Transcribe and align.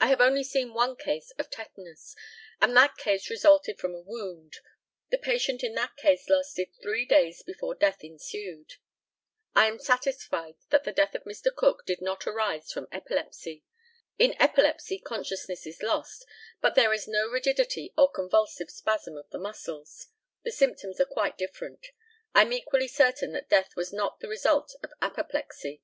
I 0.00 0.06
have 0.06 0.22
only 0.22 0.44
seen 0.44 0.72
one 0.72 0.96
case 0.96 1.30
of 1.32 1.50
tetanus, 1.50 2.16
and 2.58 2.74
that 2.74 2.96
case 2.96 3.28
resulted 3.28 3.78
from 3.78 3.94
a 3.94 4.00
wound. 4.00 4.56
The 5.10 5.18
patient 5.18 5.62
in 5.62 5.74
that 5.74 5.94
case 5.96 6.30
lasted 6.30 6.70
three 6.80 7.04
days 7.04 7.42
before 7.42 7.74
death 7.74 8.02
ensued. 8.02 8.76
I 9.54 9.66
am 9.66 9.78
satisfied 9.78 10.56
that 10.70 10.84
the 10.84 10.92
death 10.92 11.14
of 11.14 11.24
Mr. 11.24 11.54
Cook 11.54 11.84
did 11.84 12.00
not 12.00 12.26
arise 12.26 12.72
from 12.72 12.88
epilepsy. 12.90 13.62
In 14.18 14.34
epilepsy 14.40 14.98
consciousness 15.00 15.66
is 15.66 15.82
lost, 15.82 16.24
but 16.62 16.74
there 16.74 16.94
is 16.94 17.06
no 17.06 17.26
rigidity 17.28 17.92
or 17.94 18.10
convulsive 18.10 18.70
spasm 18.70 19.18
of 19.18 19.28
the 19.28 19.38
muscles. 19.38 20.06
The 20.44 20.50
symptoms 20.50 20.98
are 20.98 21.04
quite 21.04 21.36
different. 21.36 21.88
I 22.34 22.40
am 22.40 22.54
equally 22.54 22.88
certain 22.88 23.32
that 23.32 23.50
death 23.50 23.76
was 23.76 23.92
not 23.92 24.20
the 24.20 24.28
result 24.28 24.74
of 24.82 24.92
apoplexy. 25.02 25.82